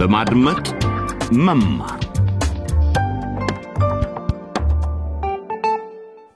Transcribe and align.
በማድመጥ 0.00 0.66
መማር። 1.38 2.00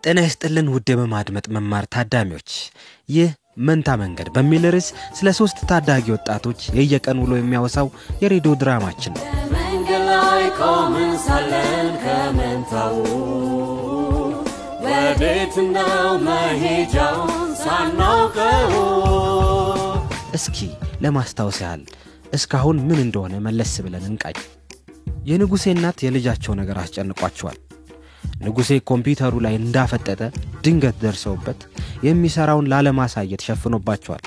ጤና 0.05 0.19
ይስጥልን 0.27 0.67
ውድ 0.73 0.89
በማድመጥ 0.99 1.47
መማር 1.57 1.85
ታዳሚዎች 1.95 2.51
ይህ 3.09 3.31
መንታ 3.67 3.89
መንገድ 4.03 4.29
በሚል 4.35 4.65
ርዕስ 4.75 4.89
ስለ 5.19 5.29
ሶስት 5.39 5.59
ታዳጊ 5.71 6.07
ወጣቶች 6.15 6.61
የየቀን 6.79 7.21
ውሎ 7.23 7.33
የሚያወሳው 7.39 7.89
የሬዲዮ 8.23 8.53
ድራማችን 8.63 9.15
ነው። 9.17 9.25
መንገድ 9.55 10.05
ላይ 10.11 10.45
ቆምን 10.61 11.13
ሳለን 11.27 11.89
ከመንታው 12.05 12.97
ወዴት 14.85 15.57
ነው 15.73 15.95
መሄጃውን 16.27 17.33
ሳናውቀው? 17.63 18.73
እስኪ 20.39 20.59
ለማስታወስ 21.05 21.61
ያህል 21.65 21.83
እስካሁን 22.35 22.79
ምን 22.87 22.99
እንደሆነ 23.05 23.35
መለስ 23.47 23.73
ብለን 23.85 24.05
እንቃኝ። 24.11 24.39
የንጉሴ 25.27 25.65
እናት 25.75 25.99
የልጃቸው 26.05 26.53
ነገር 26.61 26.77
አስጨንቋቸዋል። 26.83 27.59
ንጉሴ 28.41 28.71
ኮምፒውተሩ 28.91 29.35
ላይ 29.45 29.55
እንዳፈጠጠ 29.61 30.21
ድንገት 30.65 30.97
ደርሰውበት 31.05 31.61
የሚሠራውን 32.07 32.69
ላለማሳየት 32.73 33.45
ሸፍኖባቸዋል። 33.47 34.23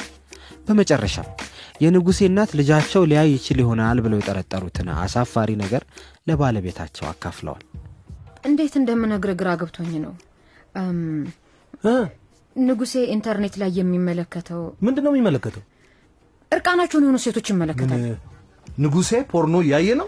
በመጨረሻም 0.68 1.28
የንጉሴ 1.84 2.20
እናት 2.30 2.52
ልጃቸው 2.60 3.02
ሊያይ 3.10 3.30
ይችል 3.36 3.60
ይሆናል 3.64 3.98
ብለው 4.06 4.20
የጠረጠሩትን 4.20 4.88
አሳፋሪ 4.98 5.52
ነገር 5.64 5.84
ለባለቤታቸው 6.30 7.06
አካፍለዋል። 7.12 7.64
እንዴት 8.48 8.74
እንደምነግር 8.82 9.32
ግራ 9.40 9.50
ገብቶኝ 9.62 9.94
ነው። 10.06 10.14
ንጉሴ 12.56 12.94
ኢንተርኔት 13.16 13.56
ላይ 13.62 13.72
የሚመለከተው 13.80 14.62
ምንድን 14.86 15.04
ነው 15.06 15.12
የሚመለከተው? 15.14 15.64
እርቃናቸውን 16.52 17.04
የሆኑ 17.06 17.18
ሴቶች 17.24 17.48
ይመለከታል 17.54 18.04
ንጉሴ 18.78 19.12
ፖርኖ 19.32 19.56
እያየ 19.66 19.90
ነው? 20.02 20.08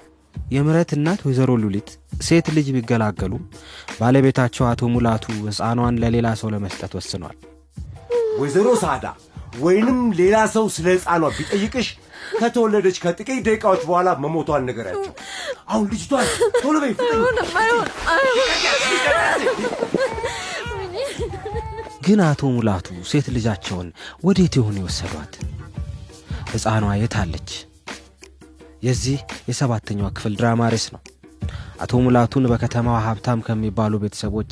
የምረት 0.51 0.91
እናት 0.95 1.21
ወይዘሮ 1.27 1.51
ሉሊት 1.61 1.89
ሴት 2.27 2.47
ልጅ 2.55 2.67
ቢገላገሉም 2.75 3.43
ባለቤታቸው 3.99 4.63
አቶ 4.69 4.89
ሙላቱ 4.93 5.25
ሕፃኗን 5.47 5.97
ለሌላ 6.03 6.27
ሰው 6.41 6.49
ለመስጠት 6.53 6.91
ወስኗል። 6.97 7.35
ወይዘሮ 8.41 8.67
ሳዳ 8.83 9.05
ወይንም 9.61 9.99
ሌላ 10.19 10.37
ሰው 10.55 10.65
ስለ 10.75 10.87
ሕፃኗ 10.95 11.23
ቢጠይቅሽ 11.37 11.87
ከተወለደች 12.39 12.97
ከጥቂት 13.03 13.39
ደቂቃዎች 13.47 13.81
በኋላ 13.87 14.09
መሞቷን 14.23 14.65
ንገሪያቸው። 14.69 15.13
አሁን 15.69 15.85
ልጅቷን 15.93 16.27
ቶሎ 16.61 16.75
በይ 16.83 16.93
ግን 22.05 22.19
አቶ 22.27 22.41
ሙላቱ 22.53 22.87
ሴት 23.09 23.27
ልጃቸውን 23.35 23.87
ወዴት 24.23 24.53
ይሆን 24.59 24.77
የወሰዷት 24.79 25.33
ሕፃኗ 26.51 26.85
የታለች 26.99 27.49
የዚህ 28.83 29.19
የሰባተኛው 29.49 30.11
ክፍል 30.17 30.33
ድራማ 30.39 30.69
ርዕስ 30.73 30.85
ነው 30.93 31.01
አቶ 31.83 32.01
ሙላቱን 32.05 32.49
በከተማዋ 32.51 32.97
ሀብታም 33.05 33.43
ከሚባሉ 33.47 33.93
ቤተሰቦች 34.03 34.51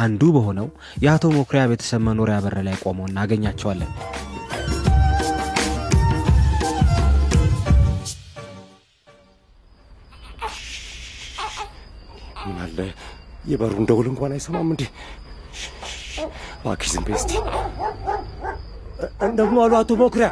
አንዱ 0.00 0.30
በሆነው 0.36 0.68
የአቶ 1.04 1.32
ሞኩሪያ 1.36 1.64
ቤተሰብ 1.72 2.02
መኖሪያ 2.08 2.38
በር 2.44 2.56
ላይ 2.68 2.76
ቆመው 2.84 3.08
እናገኛቸዋለን 3.10 3.92
ምን 12.44 12.56
አለ 12.64 12.78
የበሩን 13.50 13.86
ደውል 13.88 14.06
እንኳን 14.10 14.32
አይሰማም 14.34 14.70
እንዴ? 14.74 14.82
እባክሽ 16.56 16.88
ዝም 16.94 17.04
በይ 17.06 17.16
እስቲ። 17.18 17.30
አቶ 19.78 19.92
መኩሪያ? 20.02 20.28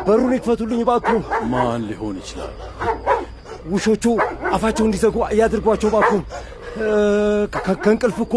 በሩን 0.00 0.32
ይክፈቱልኝ 0.34 0.80
እባክዎ። 0.84 1.16
ማን 1.52 1.82
ሊሆን 1.88 2.16
ይችላል? 2.20 2.54
ውሾቹ 3.72 4.04
አፋቸው 4.54 4.84
እንዲዘጉ 4.88 5.16
ያድርጓቸው 5.38 5.88
እባክዎ። 5.90 6.18
ከእንቅልፍ 7.84 8.18
እኮ 8.24 8.34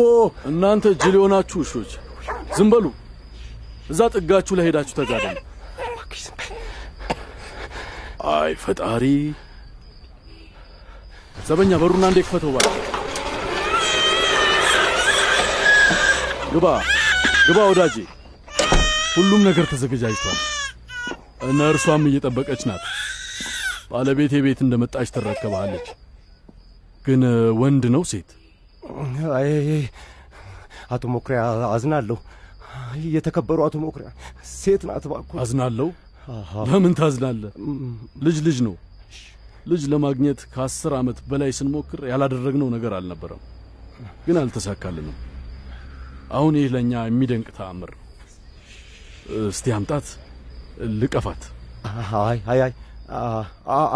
እናንተ 0.50 0.85
ጅል 1.01 1.16
የሆናችሁ 1.17 1.57
ውሾች 1.63 1.91
ዝም 2.57 2.69
በሉ። 2.73 2.85
እዛ 3.91 4.00
ጥጋችሁ 4.16 4.53
ላይ 4.59 4.66
ሄዳችሁ 4.67 4.95
ተጋደሙ። 5.00 5.35
አይ 8.33 8.51
ፈጣሪ! 8.63 9.03
ዘበኛ 11.47 11.73
በሩን 11.81 12.06
አንዴ 12.07 12.19
ክፈተው 12.25 12.50
እባክህ። 12.53 12.85
ግባ 16.53 16.66
ግባ 17.47 17.59
ወዳጄ። 17.69 17.95
ሁሉም 19.16 19.41
ነገር 19.47 19.66
ተዘገጃጅቷል። 19.71 20.39
እነ 21.44 21.59
እርሷም 21.72 22.03
እየጠበቀች 22.09 22.61
ናት። 22.69 22.83
ባለቤቴ 23.91 24.33
ቤት 24.45 24.59
እንደመጣች 24.66 25.09
ትረከባለች። 25.16 25.88
ግን 27.05 27.22
ወንድ 27.61 27.83
ነው 27.94 28.03
ሴት? 28.11 28.29
አይ 29.35 29.50
አቶ 30.89 31.03
መኩሪያ 31.16 31.39
አዝናለሁ። 31.73 32.17
የተከበሩ 33.09 33.59
አቶ 33.66 33.75
መኩሪያ 33.83 34.09
ሴት 34.53 34.83
ናት 34.89 35.03
እባክዎ። 35.07 35.38
አዝናለሁ። 35.44 35.88
ለምን 36.69 36.94
ታዝናለህ? 37.00 37.51
ልጅ 38.25 38.38
ልጅ 38.47 38.57
ነው። 38.67 38.75
ልጅ 39.67 39.83
ለማግኘት 39.91 40.39
ከአስር 40.53 40.91
ዓመት 41.00 41.17
በላይ 41.29 41.51
ስንሞክር 41.57 42.01
ያላደረግነው 42.11 42.69
ነገር 42.75 42.91
አልነበረም፣ 42.97 43.41
ግን 44.25 44.38
አልተሳካልንም። 44.41 45.17
አሁን 46.31 46.53
ይህ 46.59 46.67
ለእኛ 46.73 46.94
የሚደንቅ 47.07 47.47
ተአምር 47.57 47.91
እስቲ 49.50 49.66
አምጣት፣ 49.77 50.07
ልቀፋት። 51.00 51.41
አይ 52.22 52.38
አይ 52.47 52.59
አይ 52.63 52.72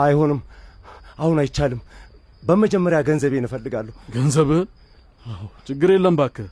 አይሆንም። 0.04 0.40
አሁን 1.20 1.38
አይቻልም። 1.42 1.82
በመጀመሪያ 2.44 3.00
ገንዘቤን 3.08 3.46
እፈልጋለሁ። 3.48 3.94
ገንዘብህን? 4.16 4.68
ችግር 5.68 5.90
የለም 5.94 6.16
ባክህ፣ 6.20 6.48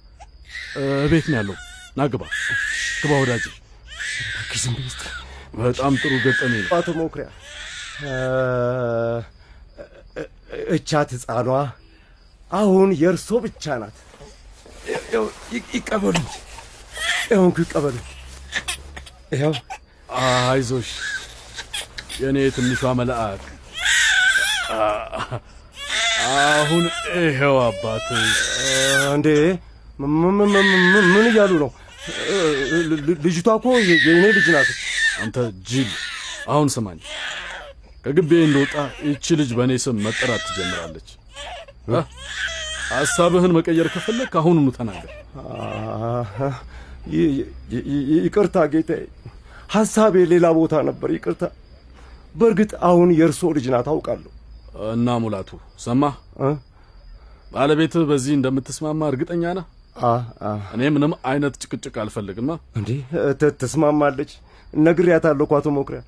ቤት 1.12 1.25
ነው 1.31 1.38
ያለው። 1.40 1.56
ና 1.97 2.06
ግባ፣ 2.08 2.24
ወዳጅ። 3.16 3.46
በጣም 5.59 5.94
ጥሩ 6.02 6.14
ገጠሜ 6.25 6.53
ነው። 6.62 6.70
አቶ 6.78 6.88
መኩሪያ 7.00 7.28
እቻት 10.75 11.09
ሕፃኗ 11.16 11.50
አሁን 12.52 12.90
የእርሶ 13.02 13.30
ብቻ 13.44 13.66
ናት። 13.81 13.97
ይኸው 14.90 15.25
ይ- 15.53 15.68
ይቀበሉኝ። 15.75 16.25
ይኸው 17.25 17.44
ይኸው 19.34 19.53
አይዞሽ 20.19 20.89
የእኔ 22.22 22.38
ትንሿ 22.55 22.81
መልአክ። 22.99 23.44
አሁን 26.31 26.83
ይሄው 27.19 27.55
አባትሽ 27.66 28.31
እንዴ 29.16 29.27
ምን 31.13 31.25
እያሉ 31.25 31.51
ነው? 31.63 31.72
ልጅቷ 33.25 33.47
እኮ 33.59 33.66
የእኔ 33.81 34.23
ልጅ 34.38 34.47
ናት። 34.55 34.69
አንተ 35.23 35.38
ጅል፣ 35.69 35.89
አሁን 36.47 36.67
ስማኝ። 36.75 36.99
ከግቤ 38.05 38.31
እንደወጣ 38.45 38.75
ይቺ 39.07 39.25
ልጅ 39.41 39.49
በእኔ 39.57 39.72
ስም 39.83 39.97
መጠራት 40.05 40.43
ትጀምራለች።? 40.47 41.09
ሐሳብህን 42.91 43.53
መቀየር 43.57 43.88
ከፈለግ 43.93 44.31
አሁኑኑ 44.39 44.67
ተናገር። 44.78 45.11
ይቅርታ 48.17 48.57
ጌታዬ፣ 48.73 49.03
ሐሳቤ 49.72 50.16
ሌላ 50.32 50.46
ቦታ 50.58 50.74
ነበር። 50.88 51.09
ይቅርታ። 51.16 51.44
በእርግጥ 52.36 52.72
አሁን 52.88 53.09
የእርሶ 53.18 53.42
ልጅ 53.56 53.66
ናት 53.74 53.88
አውቃለሁ። 53.94 54.32
እና 54.92 55.08
ሙላቱ 55.24 55.50
ሰማህ? 55.84 56.14
እ? 56.42 56.50
ባለቤትህ 57.54 58.04
በዚህ 58.09 58.34
እንደምትስማማ 58.38 59.02
እርግጠኛ 59.12 59.44
ነህ? 59.58 59.66
እኔ 60.74 60.82
ምንም 60.96 61.14
አይነት 61.30 61.54
ጭቅጭቅ 61.64 61.96
አልፈልግማ 62.04 62.50
እንዴ 62.80 62.90
ት- 63.40 63.54
ትስማማለች። 63.62 64.32
ነግሬያታለሁ 64.82 65.44
እኮ 65.48 65.54
አቶ 65.58 65.68
መኩሪያ። 65.78 66.02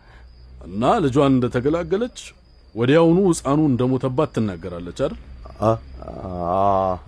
እና 0.67 0.83
ልጇን 1.03 1.33
እንደተገላገለች 1.33 2.19
ወዲያውኑ 2.75 3.17
ሕፃኑ 3.29 3.59
እንደሞተባት 3.71 4.29
ትናገራለች 4.35 4.99
አይደል? 5.03 5.19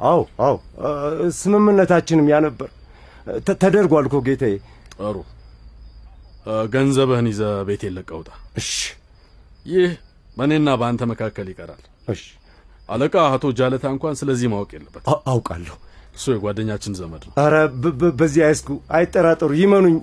አዎ 0.06 0.20
አዎ፣ 0.42 0.56
ስምምነታችንም 1.40 2.28
ያ 2.30 2.40
ነበር። 2.46 2.70
ተደርጓል 3.62 4.06
እኮ 4.10 4.18
ጌታዬ። 4.28 4.56
ጥሩ 4.96 5.16
ገንዘብህን 6.74 7.28
ይዘህ 7.32 7.54
ቤት 7.68 7.82
የለቀውጣ። 7.88 8.30
እሺ 8.60 8.70
ይህ 9.66 9.92
በእኔና 10.38 10.70
በአንተ 10.80 11.02
መካከል 11.12 11.48
ይቀራል። 11.52 11.84
እሺ፣ 12.14 12.22
አለቃ 12.90 13.16
አቶ 13.30 13.46
ጃለታ 13.60 13.86
እንኳን 13.94 14.16
ስለዚህ 14.20 14.48
ማወቅ 14.54 14.72
የለበት። 14.76 15.04
አውቃለሁ። 15.28 15.76
እሱ 16.16 16.26
የጓደኛችን 16.34 16.94
ዘመድ 17.00 17.24
ነው። 17.28 17.34
አረ 17.44 17.56
በዚህ 18.20 18.42
አይስጉ፣ 18.48 18.68
አይጠራጠሩ። 18.98 19.52
ይመኑኝ፣ 19.62 19.96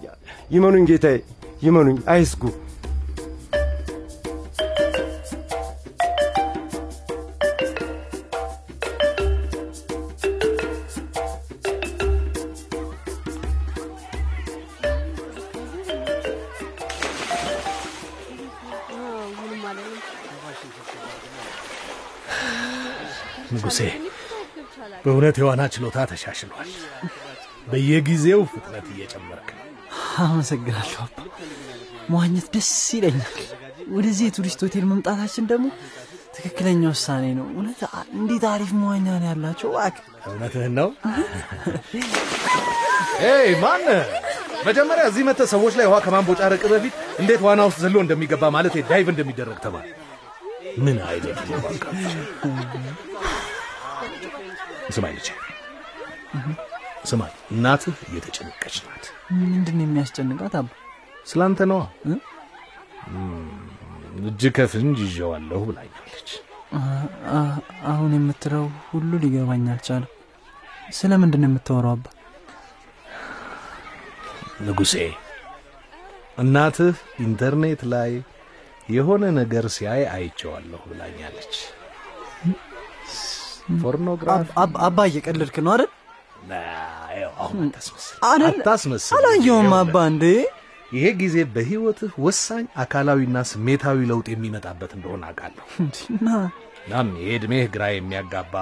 ይመኑኝ 0.50 0.84
ጌታዬ፣ 0.90 1.18
ይመኑኝ፣ 1.62 1.98
አይስጉ። 2.14 2.42
ንጉሴ 23.62 23.80
በእውነት 25.04 25.36
የዋና 25.40 25.62
ችሎታ 25.74 25.98
ተሻሽሏል። 26.10 26.68
በየጊዜው 27.70 28.40
ፍጥነት 28.52 28.86
እየጨመርክ 28.92 29.48
ነው። 29.56 29.66
አመሰግናለሁ 30.24 30.98
አባ። 31.04 31.16
መዋኘት 32.10 32.46
ደስ 32.54 32.70
ይለኛል። 32.96 33.36
ወደዚህ 33.96 34.24
የቱሪስት 34.28 34.60
ሆቴል 34.64 34.84
መምጣታችን 34.90 35.44
ደግሞ 35.52 35.66
ትክክለኛ 36.36 36.82
ውሳኔ 36.92 37.24
ነው። 37.38 37.46
እውነት 37.54 37.80
እንዴት 38.16 38.44
አሪፍ 38.52 38.70
መዋኛ 38.80 39.06
ነው 39.14 39.26
ያላቸው። 39.30 39.68
እባክህ 39.72 40.04
እውነትህን 40.28 40.72
ነው። 40.80 40.88
ኤይ 43.28 43.50
ማን 43.62 43.82
መጀመሪያ 44.66 45.04
እዚህ 45.10 45.22
መጥተህ 45.28 45.48
ሰዎች 45.54 45.74
ላይ 45.78 45.86
ውሃ 45.88 45.96
ከማንቦጫረቅ 46.04 46.62
በፊት 46.72 46.94
እንዴት 47.20 47.40
ዋና 47.46 47.60
ውስጥ 47.68 47.78
ዘሎ 47.84 47.96
እንደሚገባ 48.04 48.42
ማለት 48.56 48.74
dive 48.90 49.06
እንደሚደረግ 49.12 49.58
ተማር። 49.64 49.86
ምን 50.78 50.98
አይነት 51.06 51.38
ስማኝ 54.92 55.14
ልጄ፣ 55.18 55.28
ስማኝ፣ 57.04 57.32
እናትህ 57.52 57.96
እየተጨነቀች 58.06 58.76
ናት። 58.84 59.04
ምንድን 59.42 59.76
ነው 59.78 59.84
የሚያስጨንቃት 59.86 60.54
አባ? 60.60 60.68
ስላንተ 61.26 61.60
ነዋ። 61.70 61.82
እጅ 64.22 64.42
ከፍንጅ 64.56 64.98
ይዤዋለሁ 65.08 65.60
ብላኛለች። 65.68 66.30
አሁን 67.90 68.10
የምትለው 68.16 68.66
ሁሉ 68.88 69.10
ሊገባኝ 69.22 69.64
አልቻለም። 69.72 70.10
ስለ 70.92 71.12
ምንድን 71.22 71.42
ነው 71.42 71.50
የምታወራው 71.50 71.94
አባ? 71.96 72.04
ንጉሴ 74.62 74.94
እናትህ 76.38 76.96
ኢንተርኔት 77.24 77.80
ላይ 77.92 78.12
የሆነ 78.90 79.24
ነገር 79.38 79.64
ሲያይ 79.74 80.02
አይቼዋለሁ 80.14 80.80
ብላኛለች። 80.90 81.54
ፖርኖግራፊ 83.82 84.48
አባ 84.82 84.98
እየቀለድክ 85.08 85.56
ነው 85.64 85.72
አይደል? 85.74 85.90
አታስመስል 88.28 89.14
አላየውም 89.18 89.72
አባ 89.78 89.94
እንዴ 90.10 90.24
ይሄ 90.92 91.04
ጊዜ 91.20 91.36
በህይወትህ 91.52 92.12
ወሳኝ 92.24 92.64
አካላዊና 92.82 93.36
ስሜታዊ 93.50 93.98
ለውጥ 94.10 94.26
የሚመጣበት 94.32 94.90
እንደሆነ 94.96 95.22
አውቃለሁ። 95.28 95.64
እናም 96.82 97.08
ይሄ 97.18 97.28
ዕድሜህ 97.36 97.64
ግራ 97.74 97.84
የሚያጋባ 97.92 98.54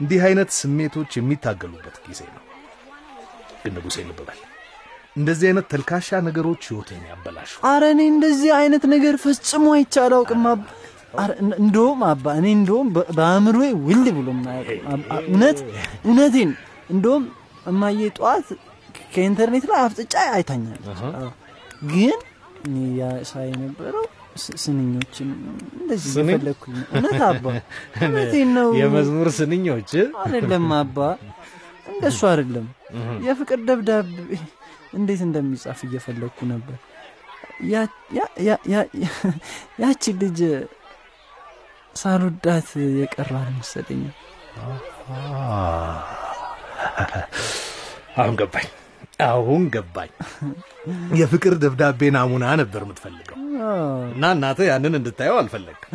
እንዲህ 0.00 0.20
አይነት 0.28 0.50
ስሜቶች 0.60 1.10
የሚታገሉበት 1.18 1.96
ጊዜ 2.06 2.20
ነው። 2.30 2.42
ግን 3.62 3.74
ንጉሴ 3.76 3.96
ልብ 4.06 4.20
በል፣ 4.28 4.40
እንደዚህ 5.16 5.46
አይነት 5.48 5.66
ተልካሻ 5.72 6.08
ነገሮች 6.26 6.62
ህይወትን 6.68 7.02
ያበላሹ። 7.10 7.50
አረ 7.70 7.82
እኔ 7.94 8.00
እንደዚህ 8.12 8.50
አይነት 8.58 8.84
ነገር 8.94 9.14
ፈጽሞ 9.24 9.64
አረ 9.76 10.14
እን- 10.36 10.64
እንደውም 11.58 12.00
አባ 12.08 12.24
እኔ 12.38 12.46
እንደውም 12.56 12.88
በ- 12.94 13.08
በአእምሮዬ 13.16 13.68
ውል 13.84 14.04
ብሎ 14.16 14.28
እውነት 15.26 15.58
እውነቴን 16.04 16.50
እንደውም 16.90 17.24
እማዬ 17.66 17.98
ጠዋት 18.16 18.48
ከኢንተርኔት 19.10 19.64
ላይ 19.70 19.80
አፍጥጫ 19.82 20.14
አይታኛለች። 20.32 21.00
ግን 21.90 22.18
እኔ 22.64 22.76
ያ 22.98 23.04
ሳይ 23.28 23.46
የነበረው 23.50 24.04
ስንኞችን 24.56 25.28
እንደዚህ 25.78 26.12
ነው። 26.68 26.84
እውነት 26.92 27.22
አባ 27.26 27.44
እውነቴን 28.02 28.50
ነው። 28.58 28.68
የመዝሙር 28.78 29.28
ስንኞች 29.38 29.90
አይደለም 30.24 30.66
አባ፣ 30.78 30.98
እንደሱ 31.92 32.20
አይደለም። 32.30 32.66
የፍቅር 33.26 33.60
ደብዳቤ 33.68 34.08
እንዴት 34.92 35.20
እንደሚጻፍ 35.26 35.80
እየፈለግኩ 35.86 36.38
ነበር። 36.52 36.78
ያቺ 39.80 40.04
ልጅ 40.20 40.38
ሳልወዳት 41.96 42.68
የቀራል 42.98 43.48
መሰለኝ። 43.56 44.02
አሁን 48.16 48.34
ገባኝ፣ 48.40 48.68
አሁን 49.26 49.62
ገባኝ። 49.74 50.10
የፍቅር 51.20 51.54
ደብዳቤ 51.62 52.10
ናሙና 52.16 52.44
ነበር 52.60 52.82
የምትፈልገው 52.84 53.38
እና 54.14 54.24
እናትህ 54.36 54.66
ያንን 54.70 54.98
እንድታየው 54.98 55.38
አልፈለግም። 55.40 55.92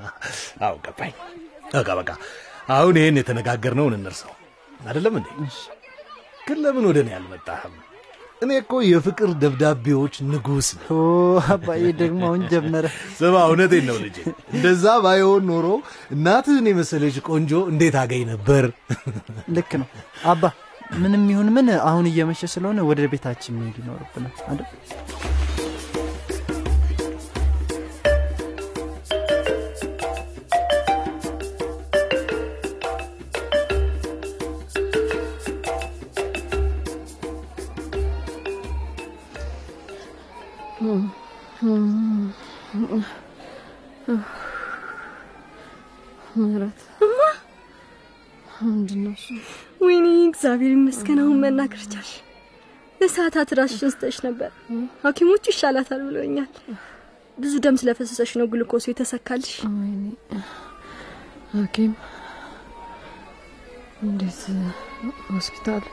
አሁን 0.64 0.78
ገባኝ። 0.86 1.14
በቃ 1.74 1.88
በቃ፣ 1.98 2.10
አሁን 2.74 2.96
ይህን 3.00 3.18
የተነጋገርነውን 3.20 3.96
እንርሳው። 3.98 4.34
አይደለም 4.86 5.14
እንዴ? 5.18 5.28
ግን 6.46 6.58
ለምን 6.64 6.84
ወደ 6.88 6.98
እኔ 7.04 7.10
አልመጣህም? 7.18 7.74
እኔ 8.40 8.50
እኮ 8.60 8.72
የፍቅር 8.86 9.30
ደብዳቤዎች 9.42 10.14
ንጉሥ 10.26 10.68
ነው። 10.80 10.98
አባዬ 11.48 11.84
ደግሞ 12.00 12.20
አሁን 12.28 12.42
ጀመረ። 12.50 12.86
ስማ፣ 13.18 13.36
እውነቴን 13.48 13.84
ነው 13.90 13.96
ልጄ። 14.02 14.16
እንደዛ 14.54 14.84
ባይሆን 15.04 15.46
ኖሮ 15.50 15.66
እናትህን 16.14 16.68
የመሰለች 16.70 17.16
ቆንጆ 17.28 17.52
እንዴት 17.72 17.96
አገኝ 18.02 18.24
ነበር? 18.32 18.64
ልክ 19.56 19.72
ነው 19.82 19.88
አባ። 20.32 20.42
ምንም 20.96 21.22
ይሁን 21.32 21.48
ምን 21.54 21.68
አሁን 21.86 22.04
እየመሸ 22.10 22.42
ስለሆነ 22.52 22.80
ወደ 22.88 23.08
ቤታችን 23.12 23.56
መሄድ 23.58 23.78
ይኖርብናል 23.80 24.34
አይደል? 24.48 24.68
አሁን 51.16 51.38
መናገር 51.42 51.82
ቻልሽ። 51.86 52.12
ለሰዓታት 53.00 53.50
ራስሽን 53.58 53.90
ስተሽ 53.94 54.16
ነበር። 54.26 54.50
ሐኪሞቹ 55.04 55.44
ይሻላታል 55.52 56.00
ብለውኛል። 56.06 56.50
ብዙ 57.38 57.52
ደም 57.64 57.76
ስለፈሰሰሽ 57.80 58.30
ነው 58.40 58.46
ግሉኮሱ 58.52 58.84
የተሰካልሽ። 58.88 59.54
ሐኪም 61.54 61.92
እንዴት 64.02 64.40
ሆስፒታል 65.28 65.84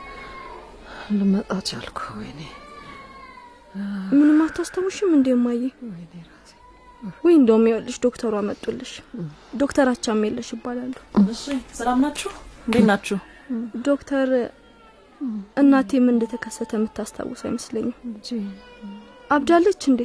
ልመጣ 1.12 1.50
ቻልኩ? 1.68 1.98
ወይኔ 2.18 2.40
ምንም 4.12 4.38
አታስታውሽም 4.44 5.10
እንዴ 5.16 5.28
እማዬ? 5.36 5.62
ወይ 7.24 7.34
እንደውም 7.36 7.64
ይኸውልሽ 7.68 7.96
ዶክተሯ 8.04 8.34
መጡልሽ። 8.48 8.92
ዶክተር 9.56 9.86
አቻሜለሽ 9.92 10.48
ይባላሉ። 10.54 10.94
ሰላም 11.78 11.98
ናችሁ? 12.04 12.30
እንዴት 12.66 12.86
ናችሁ? 12.90 13.18
ዶክተር 13.88 14.28
እናቴ 15.60 15.90
ምን 16.00 16.12
እንደተከሰተ 16.14 16.70
የምታስታውስ 16.76 17.42
አይመስለኝም። 17.46 17.94
አብዳለች 19.30 19.82
እንዴ? 19.90 20.00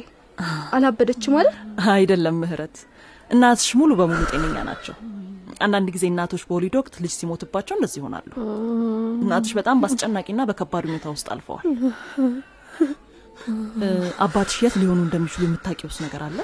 አላበደችም 0.76 1.34
አይደል? 1.38 1.56
አይደለም 1.92 2.36
ምህረት፣ 2.42 2.76
እናትሽ 3.30 3.70
ሙሉ 3.80 3.90
በሙሉ 3.98 4.20
ጤነኛ 4.30 4.56
ናቸው። 4.68 4.94
አንዳንድ 5.64 5.88
ጊዜ 5.94 6.04
እናቶች 6.10 6.42
በወሊድ 6.48 6.74
ወቅት 6.78 6.94
ልጅ 7.02 7.12
ሲሞትባቸው 7.16 7.74
እንደዚህ 7.76 7.98
ይሆናሉ። 8.00 8.30
እናትሽ 9.24 9.52
በጣም 9.58 9.80
በአስጨናቂና 9.82 10.46
በከባድ 10.50 10.84
ሁኔታ 10.88 11.06
ውስጥ 11.14 11.28
አልፈዋል። 11.34 11.66
አባትሽ 14.24 14.56
የት 14.64 14.74
ሊሆኑ 14.80 14.98
እንደሚችሉ 15.04 15.42
የምታውቂውስ 15.46 15.98
ነገር 16.04 16.22
አለ? 16.26 16.38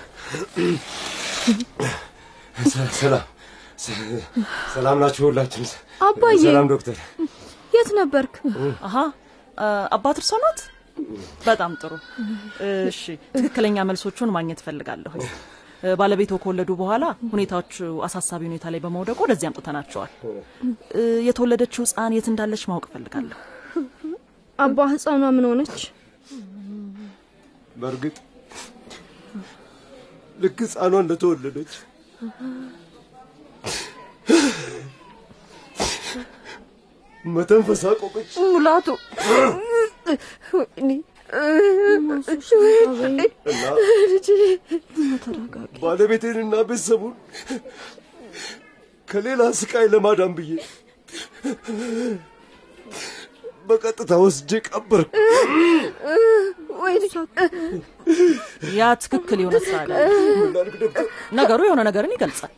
ሰላም 2.99 3.25
ሰላም 4.75 5.01
ናችሁ 5.03 5.25
ሁላችን? 5.29 5.65
አባዬ 6.07 6.37
ሰላም 6.45 6.69
ዶክተር። 6.73 6.97
የት 7.77 7.91
ነበርክ? 7.99 8.35
አሀ 8.87 8.95
አባት 9.97 10.17
እርሶ 10.21 10.33
ኖት? 10.43 10.61
በጣም 11.47 11.73
ጥሩ። 11.81 11.93
እሺ፣ 12.89 13.01
ትክክለኛ 13.35 13.77
መልሶቹን 13.89 14.31
ማግኘት 14.37 14.61
እፈልጋለሁ። 14.63 15.15
ባለቤቶ 16.01 16.33
ከወለዱ 16.43 16.71
በኋላ 16.81 17.05
ሁኔታዎቹ 17.33 17.75
አሳሳቢ 18.07 18.43
ሁኔታ 18.49 18.65
ላይ 18.73 18.81
በመውደቁ 18.85 19.19
ወደዚህ 19.25 19.47
አምጥተናቸዋል። 19.49 20.13
የተወለደችው 21.29 21.83
ሕፃን 21.87 22.15
የት 22.17 22.29
እንዳለች 22.33 22.63
ማወቅ 22.71 22.85
እፈልጋለሁ። 22.89 23.39
አባ 24.59 24.79
ህፃኗ 24.93 25.23
ምን 25.37 25.47
ሆነች? 25.51 25.83
በእርግጥ 27.77 28.17
ልክ 30.37 30.59
ህፃኗ 30.67 30.95
እንደተወለደች 31.05 31.73
መተንፈስ 37.27 37.83
አቆመች። 37.91 38.33
ሙላቱ 38.47 38.87
ባለቤቴንና 45.83 46.55
ቤተሰቡን 46.69 47.15
ከሌላ 49.09 49.43
ስቃይ 49.59 49.87
ለማዳን 49.93 50.33
ብዬ 50.37 50.51
በቀጥታ 53.69 54.13
ወስጄ 54.23 54.51
ቀበርኩ። 54.69 55.11
ያ 58.79 58.89
ትክክል 59.03 59.39
የሆነ 59.43 59.59
ስራ 59.65 59.79
ነገሩ 61.39 61.61
የሆነ 61.67 61.81
ነገርን 61.89 62.15
ይገልጻል። 62.17 62.53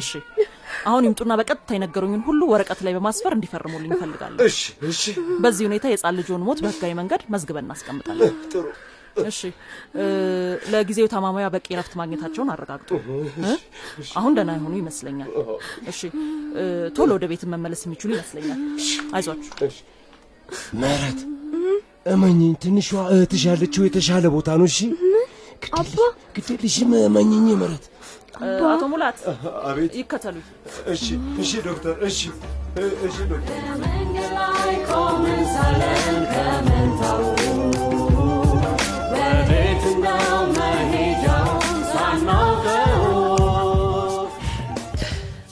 እሺ 0.00 0.10
አሁን 0.86 1.06
ይምጡና 1.06 1.32
በቀጥታ 1.40 1.70
የነገሩኝን 1.74 2.22
ሁሉ 2.26 2.40
ወረቀት 2.52 2.80
ላይ 2.86 2.92
በማስፈር 2.96 3.32
እንዲፈርሙልኝ 3.36 3.92
እፈልጋለሁ። 3.96 4.40
እሺ 4.46 4.60
እሺ 4.88 5.02
በዚህ 5.44 5.64
ሁኔታ 5.68 5.84
የህፃን 5.90 6.16
ልጆን 6.20 6.44
ሞት 6.46 6.60
በህጋዊ 6.64 6.92
መንገድ 7.00 7.22
መዝግበን 7.34 7.66
እናስቀምጣለን። 7.66 8.34
ጥሩ 8.52 8.64
እሺ 9.24 9.40
ለጊዜው 10.72 11.08
ታማሚያ 11.10 11.46
በቂ 11.54 11.66
ረፍት 11.78 11.92
ማግኘታቸውን 12.00 12.48
አረጋግጡ።? 12.54 12.90
አሁን 14.18 14.32
ደህና 14.36 14.50
የሆኑ 14.56 14.74
ይመስለኛል። 14.80 15.30
እሺ 15.92 16.00
ቶሎ 16.96 17.10
ወደ 17.16 17.26
ቤት 17.32 17.42
መመለስ 17.52 17.82
የሚችሉ 17.86 18.10
ይመስለኛል። 18.16 18.60
አይዟችሁ። 19.14 19.52
ምህረት 20.80 21.20
እመኝኝ፣ 22.12 22.40
ትንሿ 22.62 22.86
እህትሽ 23.12 23.42
ያለችው 23.50 23.82
የተሻለ 23.86 24.24
ቦታ 24.34 24.48
ነው። 24.60 24.66
እሺ 24.70 24.80
ግዴለሽም፣ 26.36 26.90
እመኝኝ 27.02 27.46
ምህረት። 27.52 27.84
አቶ 28.68 28.82
ሙላት 28.92 29.18
አቤት። 29.68 29.92
ይከተሉኝ። 29.98 30.46
እሺ 30.92 31.04
እሺ 31.42 31.50
ዶክተር፣ 31.66 31.94
እሺ 32.08 32.18
እሺ 33.06 33.16
ዶክተር። 33.30 33.58
መንገድ 33.82 34.32
ላይ 34.38 34.74
ቆመን 34.88 35.42
ሳለን 35.54 36.00
ከመንታው 36.32 37.22
ወዴት 39.14 39.84
ነው 40.04 40.24
መሄጃውን 40.56 41.62
ሳናውቀው 41.92 43.04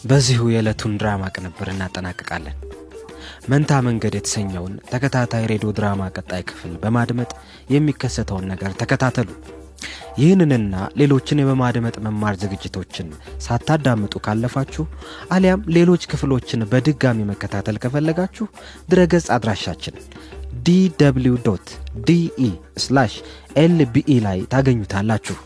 በዚሁ 0.04 0.42
የዕለቱን 0.52 0.94
ድራማ 1.00 1.24
ቅንብር 1.34 1.68
እናጠናቅቃለን። 1.72 2.56
መንታ 3.48 3.72
መንገድ 3.86 4.14
የተሰኘውን 4.16 4.74
ተከታታይ 4.90 5.44
ሬዲዮ 5.50 5.70
ድራማ 5.78 6.02
ቀጣይ 6.16 6.42
ክፍል 6.48 6.72
በማድመጥ 6.82 7.30
የሚከሰተውን 7.70 8.46
ነገር 8.52 8.72
ተከታተሉ። 8.80 9.28
ይህንንና 10.16 10.75
ሌሎችን 11.00 11.40
የበማድመጥ 11.40 11.95
መማር 12.07 12.35
ዝግጅቶችን 12.40 13.07
ሳታዳምጡ 13.45 14.14
ካለፋችሁ 14.25 14.85
አሊያም 15.35 15.64
ሌሎች 15.76 16.02
ክፍሎችን 16.12 16.66
በድጋሚ 16.73 17.19
መከታተል 17.31 17.78
ከፈለጋችሁ 17.85 18.47
ድረገጽ 18.90 19.28
አድራሻችን 19.37 19.97
DW 20.64 21.54
DE 22.06 22.49
LBE 23.62 24.18
ላይ 24.26 24.38
ታገኙታላችሁ። 24.52 25.37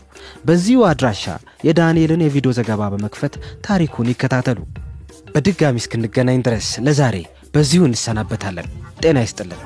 በዚሁ 0.45 0.79
አድራሻ 0.89 1.23
የዳንኤልን 1.67 2.23
የቪዲዮ 2.25 2.51
ዘገባ 2.59 2.89
በመክፈት 2.93 3.33
ታሪኩን 3.67 4.11
ይከታተሉ። 4.13 4.59
በድጋሚ 5.33 5.77
እስክንገናኝ 5.83 6.39
ድረስ 6.47 6.69
ለዛሬ 6.87 7.17
በዚሁ 7.55 7.83
እንሰናበታለን። 7.89 8.69
ጤና 9.03 9.17
ይስጥልን። 9.25 9.61